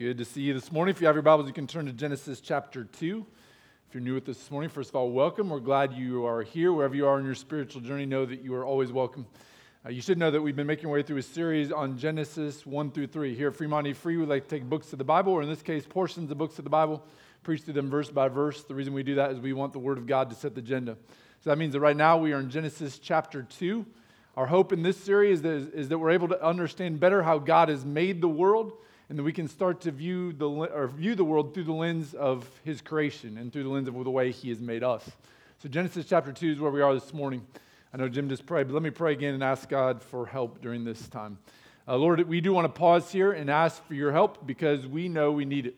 [0.00, 0.94] Good to see you this morning.
[0.94, 3.26] If you have your Bibles, you can turn to Genesis chapter 2.
[3.86, 5.50] If you're new with us this morning, first of all, welcome.
[5.50, 6.72] We're glad you are here.
[6.72, 9.26] Wherever you are in your spiritual journey, know that you are always welcome.
[9.84, 12.64] Uh, you should know that we've been making our way through a series on Genesis
[12.64, 13.34] 1 through 3.
[13.34, 15.60] Here at Fremont Free, we like to take books of the Bible, or in this
[15.60, 17.04] case, portions of books of the Bible,
[17.42, 18.64] preach through them verse by verse.
[18.64, 20.62] The reason we do that is we want the Word of God to set the
[20.62, 20.96] agenda.
[21.44, 23.84] So that means that right now we are in Genesis chapter 2.
[24.38, 27.36] Our hope in this series is that, is that we're able to understand better how
[27.38, 28.72] God has made the world
[29.10, 32.14] and that we can start to view the, or view the world through the lens
[32.14, 35.04] of his creation and through the lens of the way he has made us.
[35.58, 37.44] So, Genesis chapter 2 is where we are this morning.
[37.92, 40.62] I know Jim just prayed, but let me pray again and ask God for help
[40.62, 41.38] during this time.
[41.88, 45.08] Uh, Lord, we do want to pause here and ask for your help because we
[45.08, 45.74] know we need it.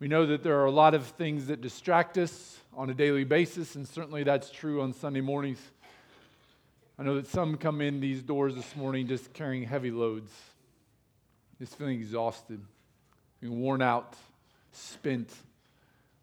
[0.00, 3.22] We know that there are a lot of things that distract us on a daily
[3.22, 5.60] basis, and certainly that's true on Sunday mornings.
[6.98, 10.32] I know that some come in these doors this morning just carrying heavy loads
[11.60, 12.60] is feeling exhausted,
[13.40, 14.14] being worn out,
[14.72, 15.32] spent.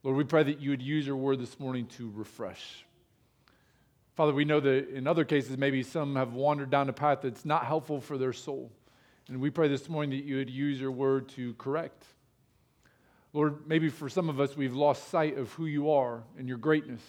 [0.03, 2.85] Lord, we pray that you would use your word this morning to refresh.
[4.15, 7.45] Father, we know that in other cases, maybe some have wandered down a path that's
[7.45, 8.71] not helpful for their soul.
[9.27, 12.03] And we pray this morning that you would use your word to correct.
[13.31, 16.57] Lord, maybe for some of us, we've lost sight of who you are and your
[16.57, 17.01] greatness.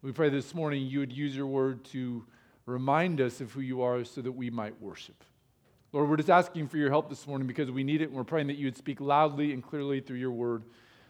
[0.00, 2.24] We pray this morning you would use your word to
[2.64, 5.22] remind us of who you are so that we might worship.
[5.92, 8.24] Lord, we're just asking for your help this morning because we need it, and we're
[8.24, 10.64] praying that you would speak loudly and clearly through your word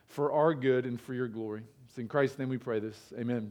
[0.06, 1.62] for our good and for your glory.
[1.88, 2.96] It's in Christ's name we pray this.
[3.18, 3.50] Amen.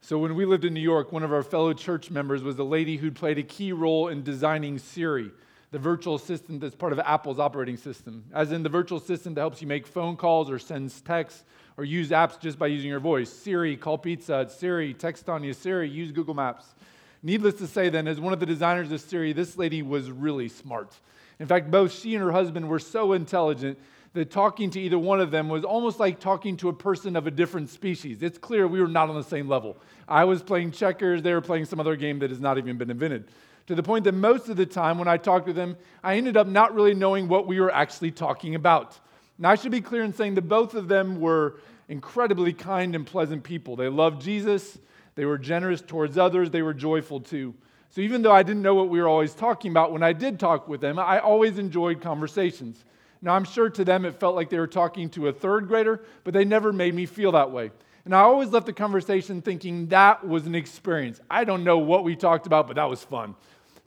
[0.00, 2.64] So, when we lived in New York, one of our fellow church members was a
[2.64, 5.30] lady who'd played a key role in designing Siri,
[5.70, 8.24] the virtual assistant that's part of Apple's operating system.
[8.32, 11.44] As in, the virtual assistant that helps you make phone calls or sends texts
[11.76, 13.30] or use apps just by using your voice.
[13.30, 14.48] Siri, call pizza.
[14.48, 15.52] Siri, text on you.
[15.52, 16.74] Siri, use Google Maps.
[17.22, 20.48] Needless to say, then, as one of the designers of Siri, this lady was really
[20.48, 20.92] smart.
[21.40, 23.78] In fact, both she and her husband were so intelligent
[24.14, 27.26] that talking to either one of them was almost like talking to a person of
[27.26, 28.22] a different species.
[28.22, 29.76] It's clear we were not on the same level.
[30.08, 32.90] I was playing checkers, they were playing some other game that has not even been
[32.90, 33.28] invented.
[33.66, 36.36] To the point that most of the time when I talked to them, I ended
[36.36, 38.98] up not really knowing what we were actually talking about.
[39.38, 43.06] Now, I should be clear in saying that both of them were incredibly kind and
[43.06, 43.76] pleasant people.
[43.76, 44.78] They loved Jesus,
[45.18, 46.50] they were generous towards others.
[46.50, 47.52] They were joyful too.
[47.90, 50.38] So even though I didn't know what we were always talking about, when I did
[50.38, 52.84] talk with them, I always enjoyed conversations.
[53.20, 56.02] Now, I'm sure to them it felt like they were talking to a third grader,
[56.22, 57.72] but they never made me feel that way.
[58.04, 61.20] And I always left the conversation thinking that was an experience.
[61.28, 63.34] I don't know what we talked about, but that was fun.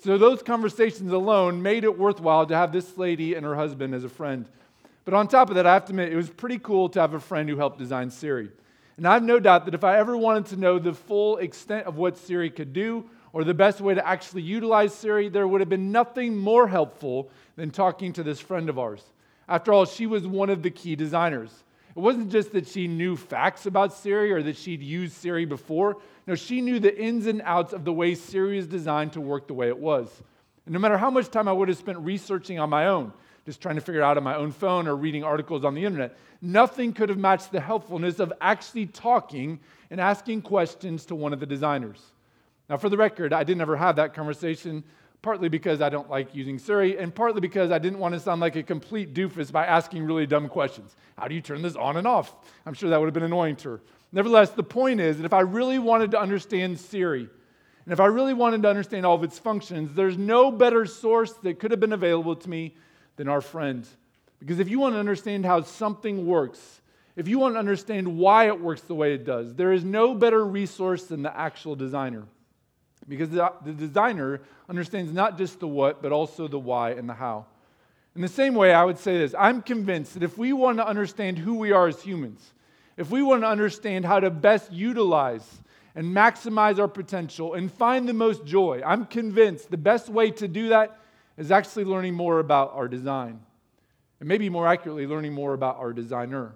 [0.03, 4.03] So those conversations alone made it worthwhile to have this lady and her husband as
[4.03, 4.49] a friend.
[5.05, 7.13] But on top of that, I have to admit, it was pretty cool to have
[7.13, 8.49] a friend who helped design Siri.
[9.01, 11.87] And I have no doubt that if I ever wanted to know the full extent
[11.87, 15.59] of what Siri could do or the best way to actually utilize Siri, there would
[15.59, 19.01] have been nothing more helpful than talking to this friend of ours.
[19.49, 21.49] After all, she was one of the key designers.
[21.95, 25.97] It wasn't just that she knew facts about Siri or that she'd used Siri before.
[26.27, 29.47] No, she knew the ins and outs of the way Siri is designed to work
[29.47, 30.21] the way it was.
[30.67, 33.13] And no matter how much time I would have spent researching on my own,
[33.45, 36.17] just trying to figure out on my own phone or reading articles on the internet.
[36.41, 39.59] Nothing could have matched the helpfulness of actually talking
[39.89, 42.01] and asking questions to one of the designers.
[42.69, 44.83] Now, for the record, I didn't ever have that conversation,
[45.21, 48.41] partly because I don't like using Siri, and partly because I didn't want to sound
[48.41, 50.95] like a complete doofus by asking really dumb questions.
[51.17, 52.33] How do you turn this on and off?
[52.65, 53.81] I'm sure that would have been annoying to her.
[54.11, 57.27] Nevertheless, the point is that if I really wanted to understand Siri,
[57.85, 61.33] and if I really wanted to understand all of its functions, there's no better source
[61.43, 62.75] that could have been available to me
[63.15, 63.87] than our friend.
[64.39, 66.81] Because if you want to understand how something works,
[67.15, 70.15] if you want to understand why it works the way it does, there is no
[70.15, 72.25] better resource than the actual designer.
[73.07, 77.13] Because the, the designer understands not just the what, but also the why and the
[77.13, 77.45] how.
[78.15, 80.87] In the same way, I would say this I'm convinced that if we want to
[80.87, 82.53] understand who we are as humans,
[82.97, 85.61] if we want to understand how to best utilize
[85.95, 90.47] and maximize our potential and find the most joy, I'm convinced the best way to
[90.47, 90.97] do that
[91.41, 93.39] is actually learning more about our design.
[94.19, 96.53] And maybe more accurately, learning more about our designer.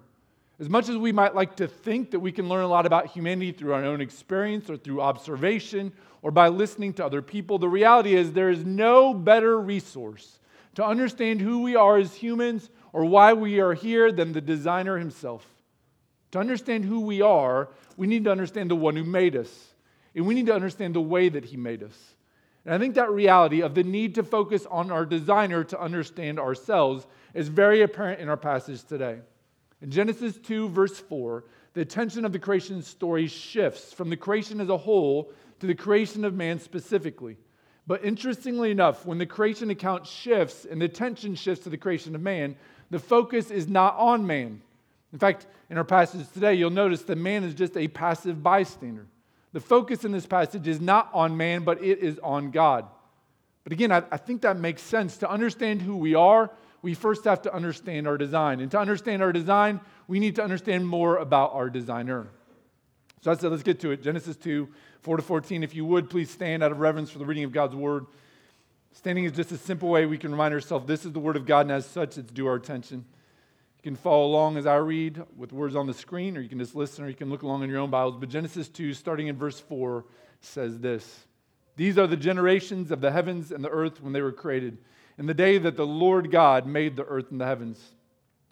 [0.60, 3.08] As much as we might like to think that we can learn a lot about
[3.08, 5.92] humanity through our own experience or through observation
[6.22, 10.38] or by listening to other people, the reality is there is no better resource
[10.76, 14.98] to understand who we are as humans or why we are here than the designer
[14.98, 15.44] himself.
[16.30, 19.74] To understand who we are, we need to understand the one who made us,
[20.14, 22.15] and we need to understand the way that he made us.
[22.66, 26.40] And I think that reality of the need to focus on our designer to understand
[26.40, 29.20] ourselves is very apparent in our passage today.
[29.80, 34.60] In Genesis 2, verse 4, the attention of the creation story shifts from the creation
[34.60, 35.30] as a whole
[35.60, 37.36] to the creation of man specifically.
[37.86, 42.16] But interestingly enough, when the creation account shifts and the attention shifts to the creation
[42.16, 42.56] of man,
[42.90, 44.60] the focus is not on man.
[45.12, 49.06] In fact, in our passage today, you'll notice that man is just a passive bystander.
[49.52, 52.86] The focus in this passage is not on man, but it is on God.
[53.64, 55.16] But again, I, I, think that makes sense.
[55.18, 56.50] To understand who we are,
[56.82, 58.60] we first have to understand our design.
[58.60, 62.28] And to understand our design, we need to understand more about our designer.
[63.22, 64.02] So I said, let's get to it.
[64.02, 64.68] Genesis 2,
[65.00, 65.64] 4 to 14.
[65.64, 68.06] If you would, please stand out of reverence for the reading of God's word.
[68.92, 71.44] Standing is just a simple way we can remind ourselves this is the word of
[71.44, 73.04] God, and as such, it's due our attention.
[73.86, 76.58] You can follow along as I read with words on the screen, or you can
[76.58, 78.16] just listen, or you can look along in your own Bibles.
[78.18, 80.04] But Genesis 2, starting in verse 4,
[80.40, 81.20] says this
[81.76, 84.78] These are the generations of the heavens and the earth when they were created,
[85.18, 87.80] in the day that the Lord God made the earth and the heavens,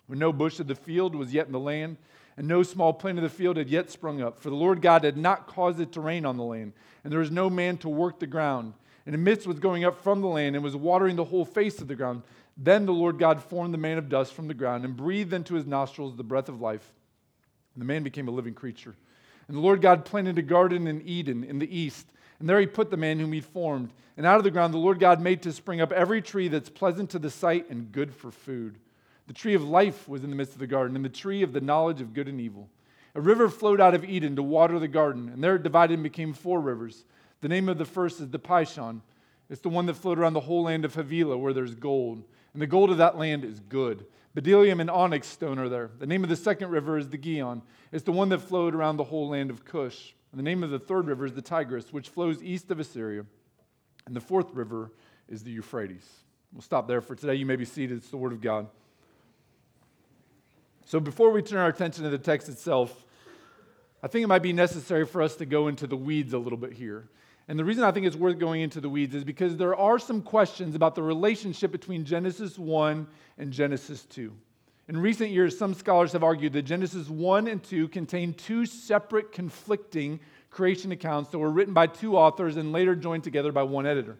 [0.06, 1.96] when no bush of the field was yet in the land
[2.36, 4.38] and no small plant of the field had yet sprung up.
[4.38, 7.18] For the Lord God had not caused it to rain on the land, and there
[7.18, 8.74] was no man to work the ground.
[9.04, 11.80] And a mist was going up from the land and was watering the whole face
[11.80, 12.22] of the ground.
[12.56, 15.54] Then the Lord God formed the man of dust from the ground and breathed into
[15.54, 16.92] his nostrils the breath of life.
[17.74, 18.94] And the man became a living creature.
[19.48, 22.06] And the Lord God planted a garden in Eden in the east,
[22.38, 23.92] and there he put the man whom he formed.
[24.16, 26.70] And out of the ground the Lord God made to spring up every tree that's
[26.70, 28.78] pleasant to the sight and good for food.
[29.26, 31.52] The tree of life was in the midst of the garden, and the tree of
[31.52, 32.68] the knowledge of good and evil.
[33.14, 36.02] A river flowed out of Eden to water the garden, and there it divided and
[36.02, 37.04] became four rivers.
[37.40, 39.00] The name of the first is the Pishon.
[39.50, 42.24] It's the one that flowed around the whole land of Havilah, where there's gold.
[42.54, 44.06] And the gold of that land is good.
[44.36, 45.90] Bdellium and onyx stone are there.
[45.98, 47.62] The name of the second river is the Gihon.
[47.92, 50.14] It's the one that flowed around the whole land of Cush.
[50.32, 53.26] And the name of the third river is the Tigris, which flows east of Assyria.
[54.06, 54.90] And the fourth river
[55.28, 56.08] is the Euphrates.
[56.52, 57.34] We'll stop there for today.
[57.34, 57.98] You may be seated.
[57.98, 58.68] It's the Word of God.
[60.84, 63.04] So before we turn our attention to the text itself,
[64.02, 66.58] I think it might be necessary for us to go into the weeds a little
[66.58, 67.08] bit here.
[67.46, 69.98] And the reason I think it's worth going into the weeds is because there are
[69.98, 73.06] some questions about the relationship between Genesis 1
[73.38, 74.32] and Genesis 2.
[74.88, 79.32] In recent years, some scholars have argued that Genesis 1 and 2 contain two separate
[79.32, 80.20] conflicting
[80.50, 84.16] creation accounts that were written by two authors and later joined together by one editor.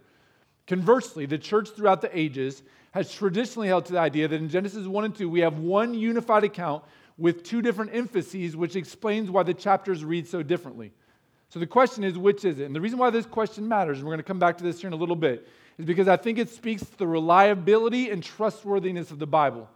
[0.67, 2.62] Conversely, the church throughout the ages
[2.93, 5.94] has traditionally held to the idea that in Genesis 1 and 2, we have one
[5.94, 6.82] unified account
[7.19, 10.93] with two different emphases, which explains why the chapters read so differently.
[11.54, 12.64] So the question is, which is it?
[12.64, 14.80] And the reason why this question matters, and we're going to come back to this
[14.80, 15.46] here in a little bit,
[15.78, 19.70] is because I think it speaks to the reliability and trustworthiness of the Bible.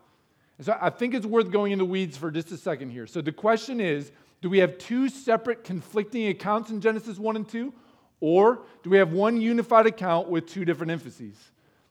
[0.56, 3.06] And so I think it's worth going in the weeds for just a second here.
[3.06, 4.10] So the question is,
[4.42, 7.72] do we have two separate conflicting accounts in Genesis 1 and 2?
[8.18, 11.36] Or do we have one unified account with two different emphases?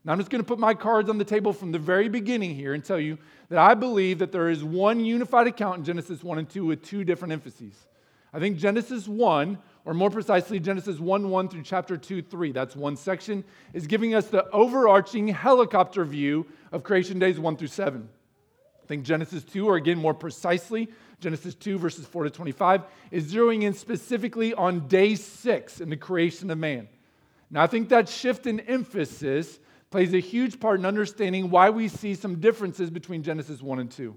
[0.03, 2.55] Now, I'm just going to put my cards on the table from the very beginning
[2.55, 3.17] here and tell you
[3.47, 6.83] that I believe that there is one unified account in Genesis 1 and 2 with
[6.83, 7.87] two different emphases.
[8.33, 9.57] I think Genesis 1,
[9.87, 14.13] or more precisely, Genesis 1 1 through chapter 2 3, that's one section, is giving
[14.13, 18.09] us the overarching helicopter view of creation days 1 through 7.
[18.83, 20.89] I think Genesis 2, or again more precisely,
[21.21, 22.81] Genesis 2, verses 4 to 25,
[23.11, 26.89] is zeroing in specifically on day six in the creation of man.
[27.49, 29.57] Now, I think that shift in emphasis
[29.89, 33.89] plays a huge part in understanding why we see some differences between Genesis 1 and
[33.89, 34.13] 2.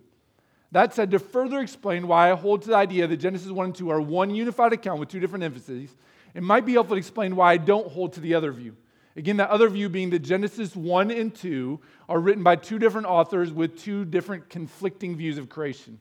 [0.72, 3.74] That said, to further explain why I hold to the idea that Genesis 1 and
[3.74, 5.94] 2 are one unified account with two different emphases,
[6.34, 8.76] it might be helpful to explain why I don't hold to the other view.
[9.16, 13.08] Again, that other view being that Genesis 1 and 2 are written by two different
[13.08, 15.98] authors with two different conflicting views of creation.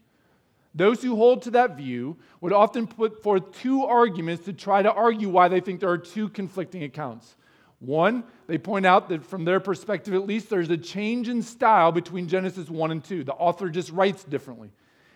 [0.76, 4.92] Those who hold to that view would often put forth two arguments to try to
[4.92, 7.36] argue why they think there are two conflicting accounts.
[7.80, 11.92] One, they point out that from their perspective at least, there's a change in style
[11.92, 13.24] between Genesis 1 and 2.
[13.24, 14.72] The author just writes differently.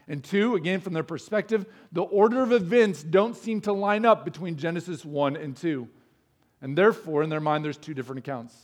[0.07, 4.25] And two, again, from their perspective, the order of events don't seem to line up
[4.25, 5.87] between Genesis 1 and 2.
[6.61, 8.55] And therefore, in their mind, there's two different accounts.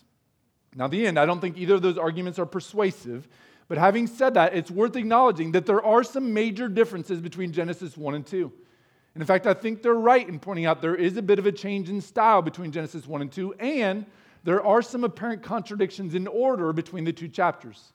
[0.76, 3.28] Now, the end, I don't think either of those arguments are persuasive
[3.70, 7.96] but having said that, it's worth acknowledging that there are some major differences between Genesis
[7.96, 8.52] 1 and 2.
[9.16, 11.46] And in fact, I think they're right in pointing out there is a bit of
[11.46, 14.06] a change in style between Genesis 1 and 2, and
[14.44, 17.92] there are some apparent contradictions in order between the two chapters.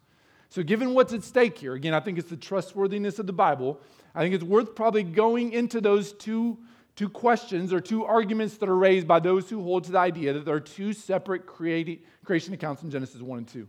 [0.50, 3.80] So, given what's at stake here, again, I think it's the trustworthiness of the Bible.
[4.14, 6.58] I think it's worth probably going into those two,
[6.94, 10.32] two questions or two arguments that are raised by those who hold to the idea
[10.32, 13.66] that there are two separate creation accounts in Genesis 1 and 2.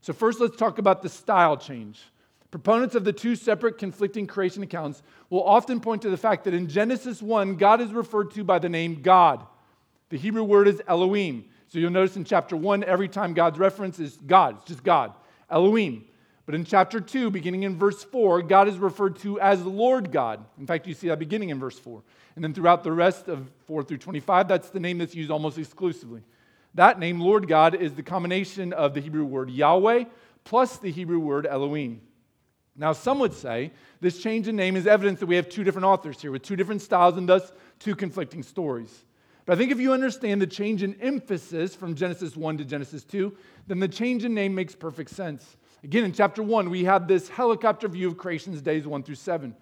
[0.00, 2.02] So, first, let's talk about the style change.
[2.54, 6.54] Proponents of the two separate conflicting creation accounts will often point to the fact that
[6.54, 9.44] in Genesis 1, God is referred to by the name God.
[10.10, 11.46] The Hebrew word is Elohim.
[11.66, 15.14] So you'll notice in chapter 1, every time God's reference is God, it's just God,
[15.50, 16.04] Elohim.
[16.46, 20.38] But in chapter 2, beginning in verse 4, God is referred to as Lord God.
[20.56, 22.04] In fact, you see that beginning in verse 4.
[22.36, 25.58] And then throughout the rest of 4 through 25, that's the name that's used almost
[25.58, 26.22] exclusively.
[26.74, 30.04] That name, Lord God, is the combination of the Hebrew word Yahweh
[30.44, 32.00] plus the Hebrew word Elohim.
[32.76, 35.86] Now, some would say this change in name is evidence that we have two different
[35.86, 39.04] authors here with two different styles and thus two conflicting stories.
[39.46, 43.04] But I think if you understand the change in emphasis from Genesis 1 to Genesis
[43.04, 45.56] 2, then the change in name makes perfect sense.
[45.84, 49.54] Again, in chapter 1, we have this helicopter view of creation's days 1 through 7.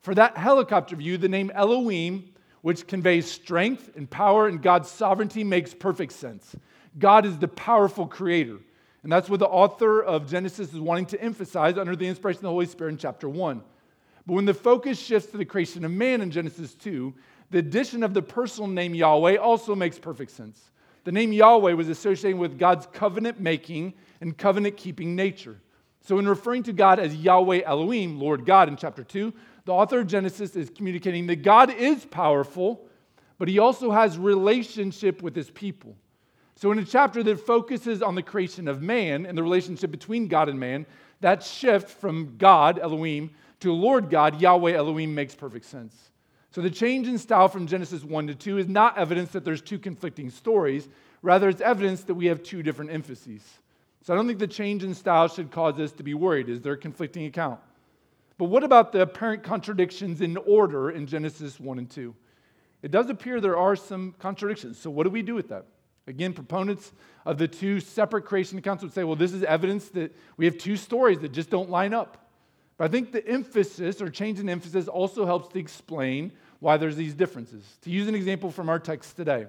[0.00, 5.42] For that helicopter view, the name Elohim, which conveys strength and power and God's sovereignty,
[5.42, 6.54] makes perfect sense.
[6.98, 8.58] God is the powerful creator.
[9.02, 12.42] And that's what the author of Genesis is wanting to emphasize under the inspiration of
[12.42, 13.62] the Holy Spirit in chapter 1.
[14.26, 17.14] But when the focus shifts to the creation of man in Genesis 2,
[17.50, 20.70] the addition of the personal name Yahweh also makes perfect sense.
[21.04, 25.56] The name Yahweh was associated with God's covenant making and covenant keeping nature.
[26.02, 29.32] So, in referring to God as Yahweh Elohim, Lord God, in chapter 2,
[29.64, 32.86] the author of Genesis is communicating that God is powerful,
[33.38, 35.96] but he also has relationship with his people.
[36.60, 40.28] So, in a chapter that focuses on the creation of man and the relationship between
[40.28, 40.84] God and man,
[41.20, 46.10] that shift from God, Elohim, to Lord God, Yahweh Elohim, makes perfect sense.
[46.50, 49.62] So the change in style from Genesis 1 to 2 is not evidence that there's
[49.62, 50.86] two conflicting stories.
[51.22, 53.42] Rather, it's evidence that we have two different emphases.
[54.02, 56.50] So I don't think the change in style should cause us to be worried.
[56.50, 57.58] Is there a conflicting account?
[58.36, 62.14] But what about the apparent contradictions in order in Genesis 1 and 2?
[62.82, 64.78] It does appear there are some contradictions.
[64.78, 65.64] So what do we do with that?
[66.10, 66.92] Again, proponents
[67.24, 70.58] of the two separate creation accounts would say, well, this is evidence that we have
[70.58, 72.28] two stories that just don't line up.
[72.76, 76.96] But I think the emphasis or change in emphasis also helps to explain why there's
[76.96, 77.64] these differences.
[77.82, 79.46] To use an example from our text today,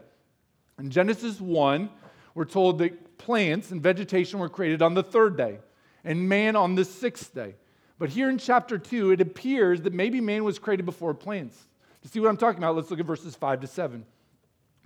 [0.77, 1.89] in Genesis 1,
[2.35, 5.59] we're told that plants and vegetation were created on the third day,
[6.03, 7.55] and man on the sixth day.
[7.97, 11.57] But here in chapter 2, it appears that maybe man was created before plants.
[12.03, 14.05] To see what I'm talking about, let's look at verses 5 to 7.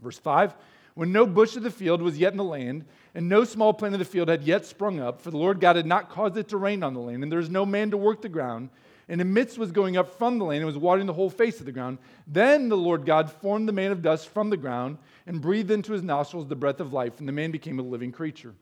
[0.02, 0.54] Verse 5
[0.96, 3.96] When no bush of the field was yet in the land, and no small plant
[3.96, 6.48] of the field had yet sprung up, for the Lord God had not caused it
[6.50, 8.70] to rain on the land, and there was no man to work the ground.
[9.08, 11.60] And a mist was going up from the land and was watering the whole face
[11.60, 12.00] of the ground.
[12.26, 14.98] Then the Lord God formed the man of dust from the ground
[15.28, 18.12] and breathed into his nostrils the breath of life, and the man became a living
[18.12, 18.56] creature.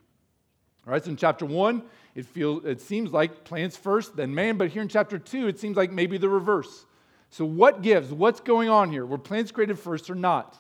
[0.86, 1.84] All right, so in chapter one,
[2.16, 5.60] it, feels, it seems like plants first, then man, but here in chapter two, it
[5.60, 6.86] seems like maybe the reverse.
[7.30, 8.12] So, what gives?
[8.12, 9.06] What's going on here?
[9.06, 10.60] Were plants created first or not?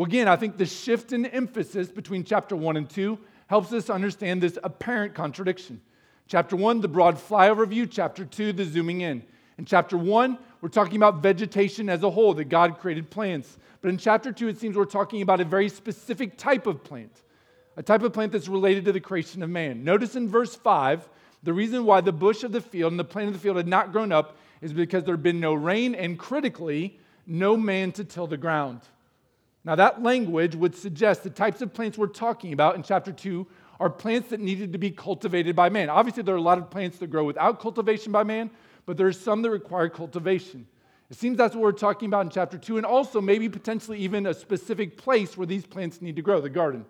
[0.00, 3.90] Well, again, I think the shift in emphasis between chapter 1 and 2 helps us
[3.90, 5.82] understand this apparent contradiction.
[6.26, 7.86] Chapter 1, the broad flyover view.
[7.86, 9.22] Chapter 2, the zooming in.
[9.58, 13.58] In chapter 1, we're talking about vegetation as a whole, that God created plants.
[13.82, 17.12] But in chapter 2, it seems we're talking about a very specific type of plant,
[17.76, 19.84] a type of plant that's related to the creation of man.
[19.84, 21.10] Notice in verse 5,
[21.42, 23.68] the reason why the bush of the field and the plant of the field had
[23.68, 28.02] not grown up is because there had been no rain and, critically, no man to
[28.02, 28.80] till the ground.
[29.64, 33.46] Now, that language would suggest the types of plants we're talking about in chapter 2
[33.78, 35.90] are plants that needed to be cultivated by man.
[35.90, 38.50] Obviously, there are a lot of plants that grow without cultivation by man,
[38.86, 40.66] but there are some that require cultivation.
[41.10, 44.26] It seems that's what we're talking about in chapter 2, and also maybe potentially even
[44.26, 46.84] a specific place where these plants need to grow, the garden.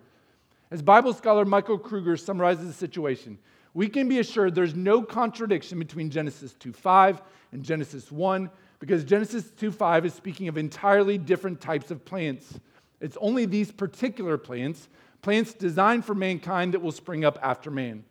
[0.69, 3.37] As Bible scholar Michael Kruger summarizes the situation,
[3.73, 8.49] we can be assured there's no contradiction between Genesis 2:5 and Genesis 1
[8.81, 12.59] because Genesis 2:5 is speaking of entirely different types of plants.
[12.99, 14.89] It's only these particular plants,
[15.21, 18.03] plants designed for mankind, that will spring up after man.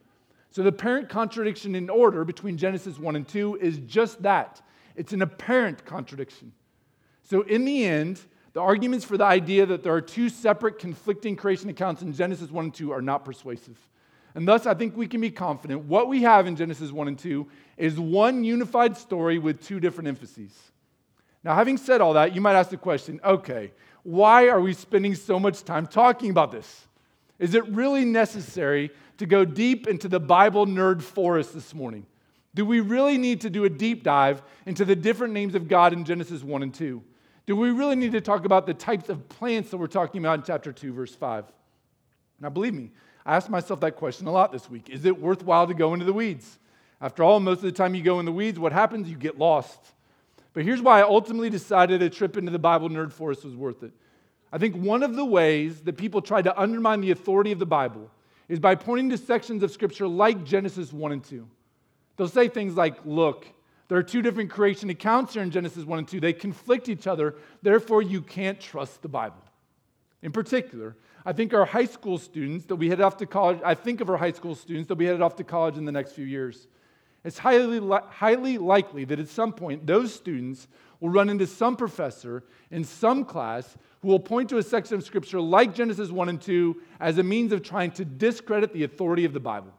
[0.53, 4.63] So the apparent contradiction in order between Genesis 1 and 2 is just that.
[4.95, 6.53] It's an apparent contradiction.
[7.23, 8.21] So in the end,
[8.53, 12.51] the arguments for the idea that there are two separate conflicting creation accounts in Genesis
[12.51, 13.79] 1 and 2 are not persuasive.
[14.35, 17.19] And thus, I think we can be confident what we have in Genesis 1 and
[17.19, 17.47] 2
[17.77, 20.53] is one unified story with two different emphases.
[21.43, 23.73] Now, having said all that, you might ask the question okay,
[24.03, 26.87] why are we spending so much time talking about this?
[27.39, 32.07] Is it really necessary to go deep into the Bible nerd forest this morning?
[32.55, 35.93] Do we really need to do a deep dive into the different names of God
[35.93, 37.03] in Genesis 1 and 2?
[37.47, 40.41] Do we really need to talk about the types of plants that we're talking about
[40.41, 41.45] in chapter 2, verse 5?
[42.41, 42.91] Now, believe me,
[43.25, 44.89] I asked myself that question a lot this week.
[44.89, 46.59] Is it worthwhile to go into the weeds?
[47.01, 49.09] After all, most of the time you go in the weeds, what happens?
[49.09, 49.79] You get lost.
[50.53, 53.83] But here's why I ultimately decided a trip into the Bible nerd forest was worth
[53.83, 53.93] it.
[54.53, 57.67] I think one of the ways that people try to undermine the authority of the
[57.67, 58.11] Bible
[58.49, 61.47] is by pointing to sections of Scripture like Genesis 1 and 2.
[62.17, 63.47] They'll say things like, look,
[63.89, 66.21] there are two different creation accounts here in Genesis 1 and 2.
[66.21, 69.43] They conflict each other, therefore, you can't trust the Bible.
[70.23, 73.75] In particular, I think our high school students that we head off to college, I
[73.75, 76.13] think of our high school students that we headed off to college in the next
[76.13, 76.67] few years.
[77.25, 80.69] it's highly, highly likely that at some point those students
[81.01, 85.05] will run into some professor in some class who will point to a section of
[85.05, 89.25] Scripture like Genesis 1 and 2 as a means of trying to discredit the authority
[89.25, 89.73] of the Bible.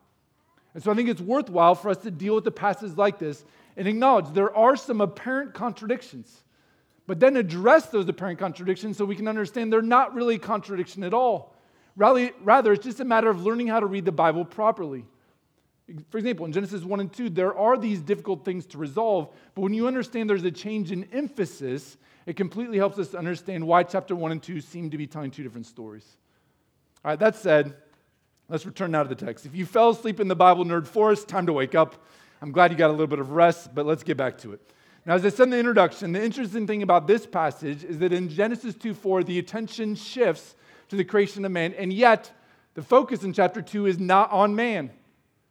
[0.73, 3.43] And so I think it's worthwhile for us to deal with the passages like this
[3.77, 6.43] and acknowledge there are some apparent contradictions,
[7.07, 11.03] but then address those apparent contradictions so we can understand they're not really a contradiction
[11.03, 11.55] at all.
[11.95, 15.05] Rather, rather, it's just a matter of learning how to read the Bible properly.
[16.09, 19.61] For example, in Genesis 1 and 2, there are these difficult things to resolve, but
[19.61, 23.83] when you understand there's a change in emphasis, it completely helps us to understand why
[23.83, 26.15] chapter 1 and 2 seem to be telling two different stories.
[27.03, 27.75] All right, that said,
[28.47, 29.45] let's return now to the text.
[29.45, 32.05] If you fell asleep in the Bible nerd forest, time to wake up.
[32.41, 34.61] I'm glad you got a little bit of rest, but let's get back to it.
[35.05, 38.13] Now, as I said in the introduction, the interesting thing about this passage is that
[38.13, 40.55] in Genesis 2 4, the attention shifts
[40.89, 42.31] to the creation of man, and yet
[42.75, 44.91] the focus in chapter 2 is not on man.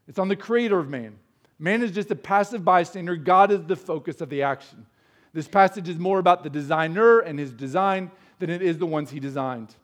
[0.06, 1.18] It's on the creator of man.
[1.58, 4.86] Man is just a passive bystander, God is the focus of the action.
[5.32, 9.10] This passage is more about the designer and his design than it is the ones
[9.10, 9.74] he designed.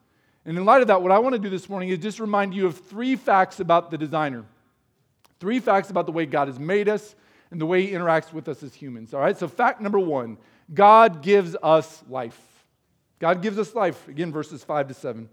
[0.45, 2.55] And in light of that, what I want to do this morning is just remind
[2.55, 4.45] you of three facts about the designer.
[5.39, 7.15] Three facts about the way God has made us
[7.51, 9.15] and the way he interacts with us as humans.
[9.15, 10.39] All right, so fact number one
[10.73, 12.41] God gives us life.
[13.19, 14.09] God gives us life.
[14.09, 15.29] Again, verses 5 to 7.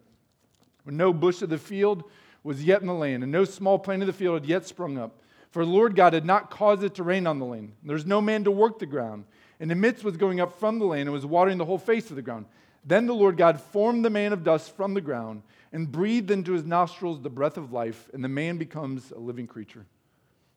[0.83, 2.03] When no bush of the field
[2.43, 4.97] was yet in the land, and no small plant of the field had yet sprung
[4.97, 5.21] up.
[5.51, 7.73] For the Lord God had not caused it to rain on the land.
[7.83, 9.25] There's no man to work the ground.
[9.59, 12.09] And the mist was going up from the land and was watering the whole face
[12.09, 12.47] of the ground.
[12.83, 16.53] Then the Lord God formed the man of dust from the ground and breathed into
[16.53, 19.85] his nostrils the breath of life, and the man becomes a living creature.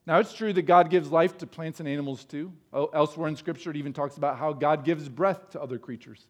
[0.07, 2.53] Now, it's true that God gives life to plants and animals too.
[2.73, 6.29] Oh, elsewhere in Scripture, it even talks about how God gives breath to other creatures.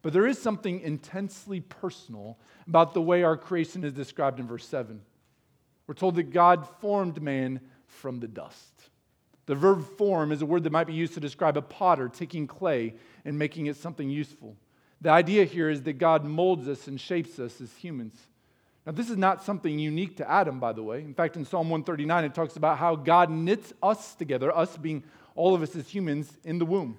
[0.00, 4.66] But there is something intensely personal about the way our creation is described in verse
[4.66, 5.00] 7.
[5.86, 8.90] We're told that God formed man from the dust.
[9.46, 12.46] The verb form is a word that might be used to describe a potter taking
[12.46, 12.94] clay
[13.24, 14.56] and making it something useful.
[15.00, 18.27] The idea here is that God molds us and shapes us as humans.
[18.88, 21.02] Now, this is not something unique to Adam, by the way.
[21.02, 25.04] In fact, in Psalm 139, it talks about how God knits us together, us being
[25.34, 26.96] all of us as humans, in the womb.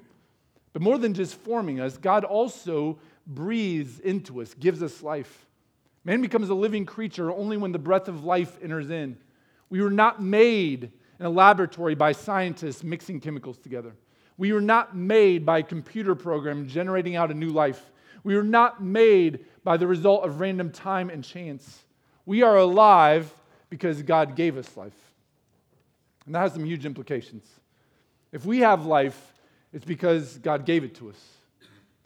[0.71, 5.47] But more than just forming us, God also breathes into us, gives us life.
[6.03, 9.17] Man becomes a living creature only when the breath of life enters in.
[9.71, 13.95] We were not made in a laboratory by scientists mixing chemicals together.
[14.37, 17.81] We were not made by a computer program generating out a new life.
[18.23, 21.85] We were not made by the result of random time and chance.
[22.29, 23.33] We are alive
[23.71, 24.93] because God gave us life.
[26.27, 27.43] And that has some huge implications.
[28.31, 29.33] If we have life,
[29.73, 31.19] it's because God gave it to us.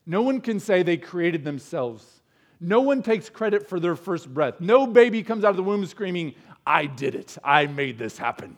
[0.05, 2.21] No one can say they created themselves.
[2.61, 4.61] No one takes credit for their first breath.
[4.61, 7.37] No baby comes out of the womb screaming, I did it.
[7.43, 8.55] I made this happen.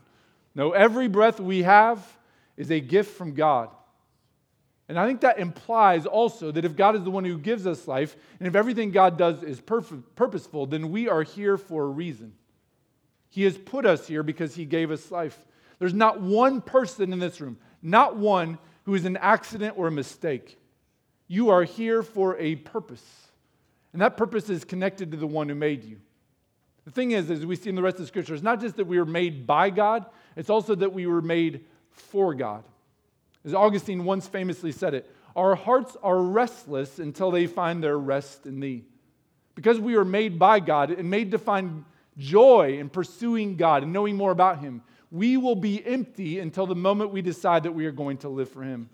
[0.53, 2.15] No, every breath we have
[2.57, 3.71] is a gift from God.
[4.87, 7.87] And I think that implies also that if God is the one who gives us
[7.87, 12.33] life, and if everything God does is purposeful, then we are here for a reason.
[13.29, 15.37] He has put us here because He gave us life.
[15.79, 19.91] There's not one person in this room, not one who is an accident or a
[19.91, 20.59] mistake.
[21.27, 23.03] You are here for a purpose.
[23.91, 25.99] And that purpose is connected to the one who made you.
[26.85, 28.85] The thing is, as we see in the rest of scripture, it's not just that
[28.85, 32.63] we were made by God, it's also that we were made for God.
[33.45, 38.45] As Augustine once famously said it, our hearts are restless until they find their rest
[38.45, 38.85] in thee.
[39.53, 41.85] Because we are made by God and made to find
[42.17, 44.81] joy in pursuing God and knowing more about Him,
[45.11, 48.49] we will be empty until the moment we decide that we are going to live
[48.49, 48.89] for Him.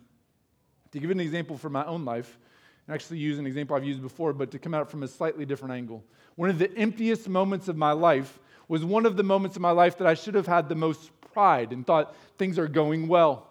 [0.91, 2.37] To give an example from my own life,
[2.85, 5.45] and actually use an example I've used before, but to come out from a slightly
[5.45, 6.03] different angle.
[6.35, 9.71] One of the emptiest moments of my life was one of the moments of my
[9.71, 13.50] life that I should have had the most pride and thought things are going well.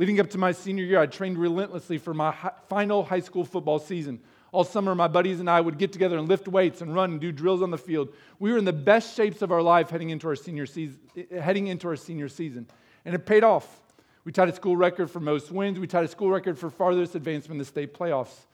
[0.00, 3.44] Leading up to my senior year, I trained relentlessly for my hi- final high school
[3.44, 4.18] football season.
[4.50, 7.20] All summer, my buddies and I would get together and lift weights and run and
[7.20, 8.08] do drills on the field.
[8.38, 11.38] We were in the best shapes of our life heading into our senior season, eh,
[11.38, 12.66] heading into our senior season.
[13.04, 13.82] And it paid off.
[14.24, 15.78] We tied a school record for most wins.
[15.78, 18.46] We tied a school record for farthest advancement in the state playoffs.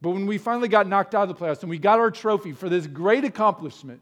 [0.00, 2.52] But when we finally got knocked out of the playoffs and we got our trophy
[2.52, 4.00] for this great accomplishment,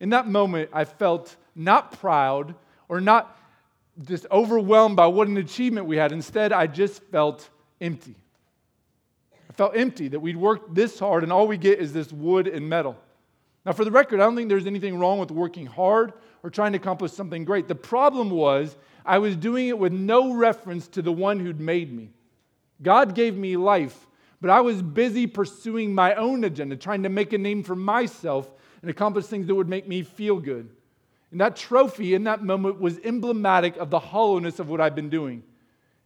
[0.00, 2.56] in that moment, I felt not proud
[2.88, 3.37] or not
[4.04, 6.12] just overwhelmed by what an achievement we had.
[6.12, 7.48] Instead, I just felt
[7.80, 8.14] empty.
[9.48, 12.46] I felt empty that we'd worked this hard and all we get is this wood
[12.46, 12.96] and metal.
[13.64, 16.72] Now, for the record, I don't think there's anything wrong with working hard or trying
[16.72, 17.68] to accomplish something great.
[17.68, 21.92] The problem was I was doing it with no reference to the one who'd made
[21.92, 22.10] me.
[22.80, 24.06] God gave me life,
[24.40, 28.50] but I was busy pursuing my own agenda, trying to make a name for myself
[28.80, 30.70] and accomplish things that would make me feel good.
[31.30, 35.10] And that trophy in that moment was emblematic of the hollowness of what I've been
[35.10, 35.42] doing.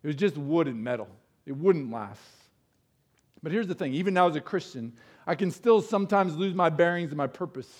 [0.02, 1.08] It was just wood and metal,
[1.46, 2.20] it wouldn't last.
[3.42, 4.92] But here's the thing even now as a Christian,
[5.26, 7.70] I can still sometimes lose my bearings and my purpose.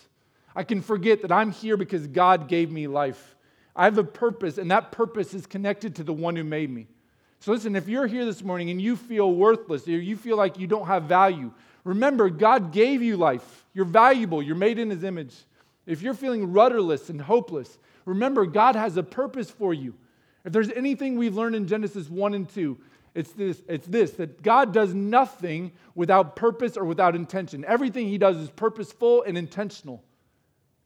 [0.54, 3.36] I can forget that I'm here because God gave me life.
[3.74, 6.88] I have a purpose, and that purpose is connected to the one who made me.
[7.40, 10.58] So, listen, if you're here this morning and you feel worthless or you feel like
[10.58, 11.52] you don't have value,
[11.84, 13.64] remember God gave you life.
[13.72, 15.34] You're valuable, you're made in His image.
[15.86, 19.94] If you're feeling rudderless and hopeless, remember God has a purpose for you.
[20.44, 22.78] If there's anything we've learned in Genesis 1 and 2,
[23.14, 27.64] it's this, it's this that God does nothing without purpose or without intention.
[27.66, 30.02] Everything He does is purposeful and intentional.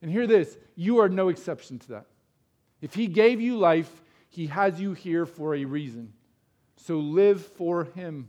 [0.02, 2.06] And hear this you are no exception to that.
[2.80, 6.12] If He gave you life, He has you here for a reason.
[6.76, 8.28] So live for Him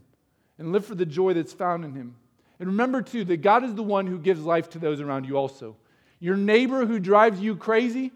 [0.58, 2.16] and live for the joy that's found in Him.
[2.60, 5.36] And remember, too, that God is the one who gives life to those around you
[5.36, 5.76] also.
[6.20, 8.12] Your neighbor who drives you crazy,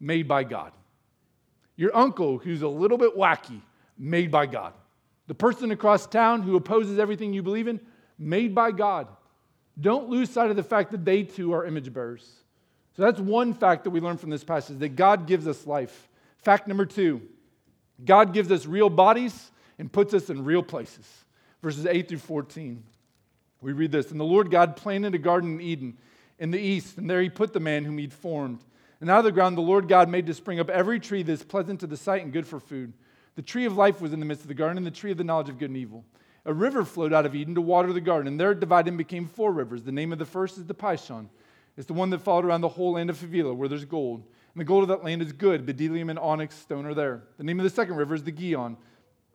[0.00, 0.72] made by God.
[1.76, 3.60] Your uncle who's a little bit wacky,
[3.98, 4.72] made by God.
[5.26, 7.80] The person across town who opposes everything you believe in,
[8.18, 9.08] made by God.
[9.80, 12.30] Don't lose sight of the fact that they too are image bearers.
[12.96, 16.08] So that's one fact that we learn from this passage that God gives us life.
[16.38, 17.22] Fact number two
[18.04, 21.08] God gives us real bodies and puts us in real places.
[21.62, 22.82] Verses 8 through 14.
[23.60, 25.98] We read this And the Lord God planted a garden in Eden
[26.38, 28.60] in the east, and there he put the man whom he'd formed.
[29.00, 31.32] And out of the ground the Lord God made to spring up every tree that
[31.32, 32.92] is pleasant to the sight and good for food.
[33.36, 35.18] The tree of life was in the midst of the garden, and the tree of
[35.18, 36.04] the knowledge of good and evil.
[36.46, 38.98] A river flowed out of Eden to water the garden, and there it divided and
[38.98, 39.82] became four rivers.
[39.82, 41.28] The name of the first is the Pishon.
[41.76, 44.22] It's the one that followed around the whole land of Havilah, where there's gold.
[44.54, 45.66] And the gold of that land is good.
[45.66, 47.24] Bdellium and onyx stone are there.
[47.38, 48.76] The name of the second river is the Gihon.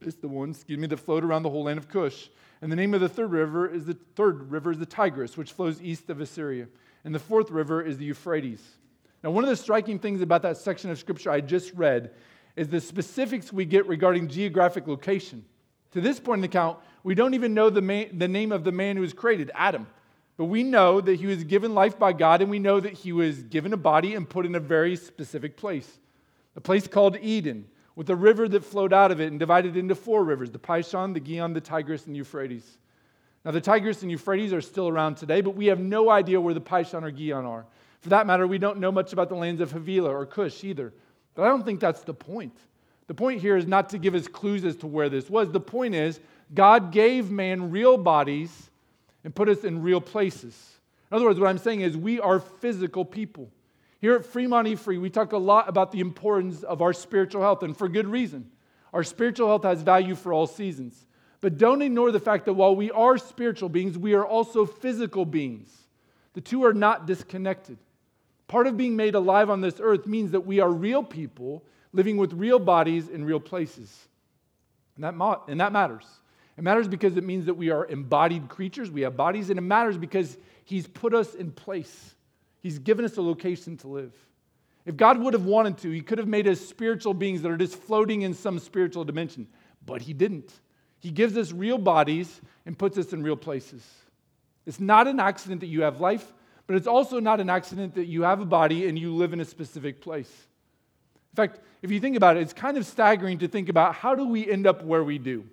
[0.01, 2.29] It's the one, excuse me, that flowed around the whole land of Cush.
[2.61, 5.51] And the name of the third river is the third river is the Tigris, which
[5.51, 6.67] flows east of Assyria.
[7.03, 8.61] And the fourth river is the Euphrates.
[9.23, 12.11] Now, one of the striking things about that section of scripture I just read
[12.55, 15.45] is the specifics we get regarding geographic location.
[15.91, 18.63] To this point in the account, we don't even know the, man, the name of
[18.63, 19.87] the man who was created, Adam.
[20.37, 23.11] But we know that he was given life by God, and we know that he
[23.11, 25.99] was given a body and put in a very specific place.
[26.55, 29.95] A place called Eden, with a river that flowed out of it and divided into
[29.95, 32.77] four rivers the Pishon, the Gihon, the Tigris, and the Euphrates.
[33.45, 36.53] Now, the Tigris and Euphrates are still around today, but we have no idea where
[36.53, 37.65] the Pishon or Gihon are.
[38.01, 40.93] For that matter, we don't know much about the lands of Havilah or Cush either.
[41.35, 42.57] But I don't think that's the point.
[43.07, 45.51] The point here is not to give us clues as to where this was.
[45.51, 46.19] The point is,
[46.53, 48.69] God gave man real bodies
[49.23, 50.77] and put us in real places.
[51.09, 53.49] In other words, what I'm saying is, we are physical people.
[53.99, 57.41] Here at Fremont E Free, we talk a lot about the importance of our spiritual
[57.41, 58.49] health, and for good reason.
[58.93, 61.05] Our spiritual health has value for all seasons.
[61.41, 65.25] But don't ignore the fact that while we are spiritual beings, we are also physical
[65.25, 65.75] beings.
[66.33, 67.77] The two are not disconnected.
[68.47, 72.17] Part of being made alive on this earth means that we are real people living
[72.17, 74.07] with real bodies in real places.
[74.95, 76.05] And that, and that matters.
[76.57, 79.61] It matters because it means that we are embodied creatures, we have bodies, and it
[79.61, 82.15] matters because He's put us in place.
[82.61, 84.13] He's given us a location to live.
[84.85, 87.57] If God would have wanted to, He could have made us spiritual beings that are
[87.57, 89.47] just floating in some spiritual dimension,
[89.85, 90.51] but He didn't.
[90.99, 93.87] He gives us real bodies and puts us in real places.
[94.65, 96.33] It's not an accident that you have life,
[96.67, 99.39] but it's also not an accident that you have a body and you live in
[99.39, 100.31] a specific place.
[101.31, 104.13] In fact, if you think about it, it's kind of staggering to think about how
[104.13, 105.45] do we end up where we do.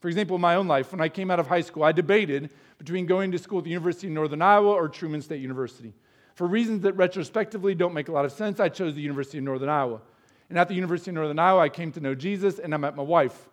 [0.00, 2.50] For example, in my own life, when I came out of high school, I debated
[2.78, 5.92] between going to school at the University of Northern Iowa or Truman State University.
[6.34, 9.44] For reasons that retrospectively don't make a lot of sense, I chose the University of
[9.44, 10.00] Northern Iowa.
[10.48, 12.96] And at the University of Northern Iowa, I came to know Jesus and I met
[12.96, 13.48] my wife.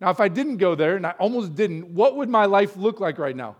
[0.00, 3.00] Now, if I didn't go there, and I almost didn't, what would my life look
[3.00, 3.56] like right now?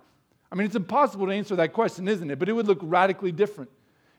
[0.53, 2.39] I mean, it's impossible to answer that question, isn't it?
[2.39, 3.71] But it would look radically different.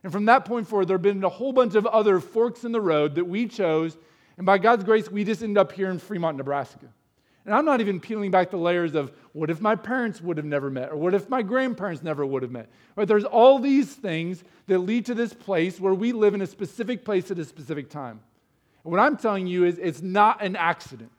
[0.03, 2.71] And from that point forward, there have been a whole bunch of other forks in
[2.71, 3.97] the road that we chose.
[4.37, 6.87] And by God's grace, we just ended up here in Fremont, Nebraska.
[7.45, 10.45] And I'm not even peeling back the layers of what if my parents would have
[10.45, 12.69] never met, or what if my grandparents never would have met.
[12.95, 13.07] Right?
[13.07, 17.05] There's all these things that lead to this place where we live in a specific
[17.05, 18.19] place at a specific time.
[18.83, 21.11] And what I'm telling you is it's not an accident.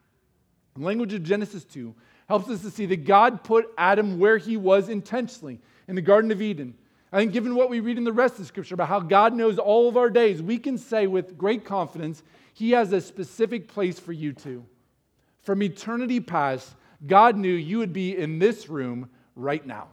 [0.79, 1.93] The language of Genesis 2
[2.29, 6.31] helps us to see that God put Adam where he was intentionally in the Garden
[6.31, 6.75] of Eden.
[7.11, 9.59] I think, given what we read in the rest of scripture about how God knows
[9.59, 13.99] all of our days, we can say with great confidence, He has a specific place
[13.99, 14.65] for you too.
[15.43, 19.89] From eternity past, God knew you would be in this room right now.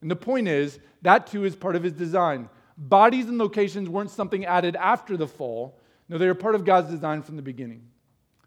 [0.00, 2.48] And the point is, that too is part of His design.
[2.78, 5.76] Bodies and locations weren't something added after the fall,
[6.08, 7.82] no, they are part of God's design from the beginning.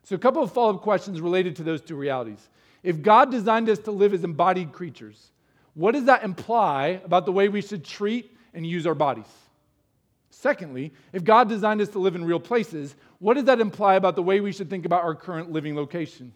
[0.06, 2.48] So, a couple of follow up questions related to those two realities.
[2.84, 5.32] If God designed us to live as embodied creatures,
[5.74, 9.26] what does that imply about the way we should treat and use our bodies?
[10.30, 14.16] Secondly, if God designed us to live in real places, what does that imply about
[14.16, 16.32] the way we should think about our current living location?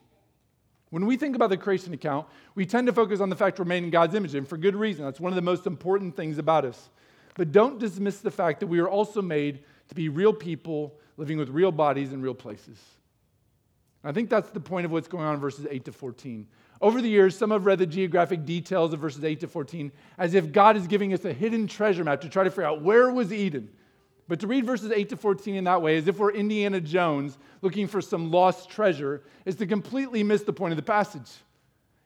[0.89, 3.65] When we think about the creation account, we tend to focus on the fact we're
[3.65, 5.05] made in God's image, and for good reason.
[5.05, 6.89] That's one of the most important things about us.
[7.35, 11.37] But don't dismiss the fact that we are also made to be real people living
[11.37, 12.79] with real bodies in real places.
[14.03, 16.47] I think that's the point of what's going on in verses 8 to 14.
[16.81, 20.33] Over the years, some have read the geographic details of verses 8 to 14 as
[20.33, 23.11] if God is giving us a hidden treasure map to try to figure out where
[23.11, 23.69] was Eden.
[24.29, 27.37] But to read verses 8 to 14 in that way, as if we're Indiana Jones
[27.61, 31.29] looking for some lost treasure, is to completely miss the point of the passage.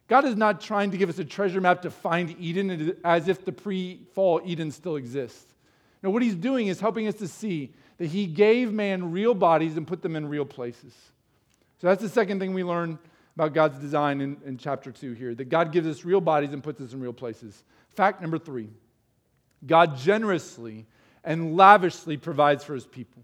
[0.07, 3.45] God is not trying to give us a treasure map to find Eden as if
[3.45, 5.53] the pre fall Eden still exists.
[6.01, 9.77] No, what he's doing is helping us to see that he gave man real bodies
[9.77, 10.93] and put them in real places.
[11.83, 12.97] So that's the second thing we learn
[13.35, 16.63] about God's design in, in chapter 2 here that God gives us real bodies and
[16.63, 17.65] puts us in real places.
[17.89, 18.69] Fact number three
[19.65, 20.85] God generously
[21.25, 23.21] and lavishly provides for his people.